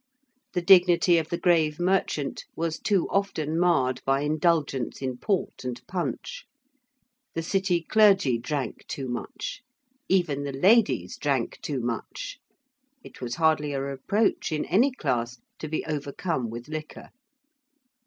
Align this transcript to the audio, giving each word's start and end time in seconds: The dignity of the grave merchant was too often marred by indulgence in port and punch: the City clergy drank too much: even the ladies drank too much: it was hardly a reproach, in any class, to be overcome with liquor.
The 0.53 0.63
dignity 0.63 1.19
of 1.19 1.29
the 1.29 1.37
grave 1.37 1.79
merchant 1.79 2.45
was 2.55 2.79
too 2.79 3.07
often 3.11 3.59
marred 3.59 4.01
by 4.03 4.21
indulgence 4.21 4.99
in 4.99 5.19
port 5.19 5.63
and 5.63 5.79
punch: 5.85 6.43
the 7.35 7.43
City 7.43 7.83
clergy 7.83 8.39
drank 8.39 8.87
too 8.87 9.07
much: 9.07 9.61
even 10.09 10.43
the 10.43 10.53
ladies 10.57 11.17
drank 11.19 11.59
too 11.61 11.81
much: 11.81 12.39
it 13.03 13.21
was 13.21 13.35
hardly 13.35 13.73
a 13.73 13.79
reproach, 13.83 14.51
in 14.51 14.65
any 14.65 14.91
class, 14.91 15.37
to 15.59 15.67
be 15.67 15.85
overcome 15.85 16.49
with 16.49 16.67
liquor. 16.67 17.09